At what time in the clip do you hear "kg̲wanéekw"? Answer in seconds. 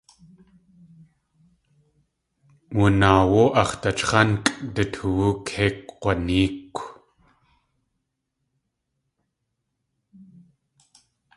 5.87-6.79